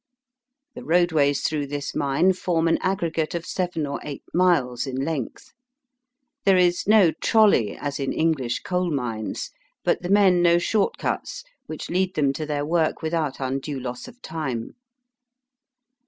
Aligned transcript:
The 0.73 0.83
roadways 0.83 1.41
through 1.41 1.67
this 1.67 1.93
mine 1.93 2.33
form 2.33 2.67
an 2.67 2.79
aggregate 2.81 3.35
of 3.35 3.45
seven 3.45 3.85
or 3.85 3.99
eight 4.01 4.23
miles 4.33 4.87
in 4.87 4.95
length. 4.95 5.53
There 6.43 6.57
is 6.57 6.87
no 6.87 7.11
trolly 7.11 7.77
as 7.77 7.99
in 7.99 8.11
Enghsh 8.11 8.63
coal 8.63 8.89
mines, 8.89 9.51
but 9.83 10.01
the 10.01 10.09
men 10.09 10.41
know 10.41 10.57
short 10.57 10.97
cuts, 10.97 11.43
which 11.67 11.87
lead 11.91 12.15
them 12.15 12.33
to 12.33 12.47
their 12.47 12.65
work 12.65 13.03
without 13.03 13.39
undue 13.39 13.79
loss 13.79 14.07
of 14.07 14.19
time. 14.23 14.71